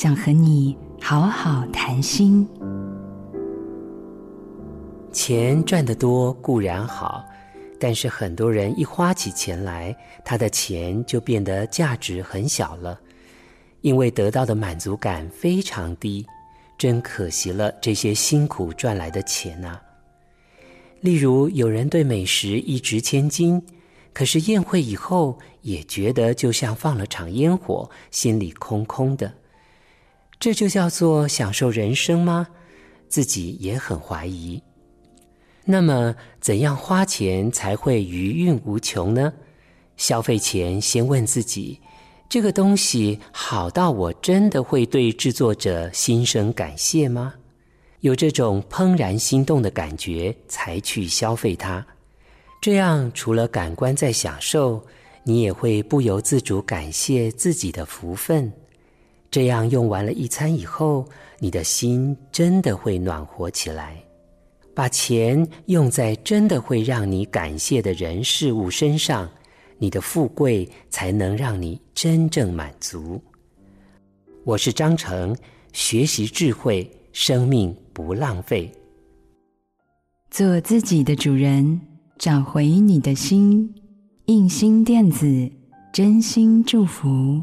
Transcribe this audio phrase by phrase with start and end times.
[0.00, 2.48] 想和你好好谈心。
[5.10, 7.24] 钱赚得多固然好，
[7.80, 9.92] 但是很多人一花起钱来，
[10.24, 13.00] 他的钱就变得价值很小了，
[13.80, 16.24] 因为得到的满足感非常低，
[16.78, 19.80] 真可惜了这些辛苦赚来的钱呐。
[21.00, 23.60] 例如，有人对美食一掷千金，
[24.12, 29.32] 可是宴会以后也觉得就像放了场烟火，心里空空的。
[30.40, 32.46] 这就叫做享受人生吗？
[33.08, 34.62] 自己也很怀疑。
[35.64, 39.32] 那么，怎样花钱才会余韵无穷呢？
[39.96, 41.80] 消费前先问自己：
[42.28, 47.34] 这个东西好到我真的会对制作者心生感谢吗？
[48.00, 51.84] 有这种怦然心动的感觉，才去消费它。
[52.60, 54.80] 这样，除了感官在享受，
[55.24, 58.52] 你也会不由自主感谢自己的福分。
[59.30, 61.04] 这样用完了一餐以后，
[61.38, 63.96] 你的心真的会暖和起来。
[64.74, 69.28] 把钱用在真的会让你感谢的人事物身上，
[69.76, 73.20] 你的富贵才能让你真正满足。
[74.44, 75.36] 我是张成，
[75.72, 78.70] 学习智慧，生命不浪费。
[80.30, 81.80] 做自己的主人，
[82.16, 83.74] 找回你的心。
[84.26, 85.50] 印心电子，
[85.92, 87.42] 真心祝福。